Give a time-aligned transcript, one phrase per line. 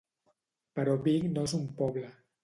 [0.79, 2.09] —Però Vic no és un poble.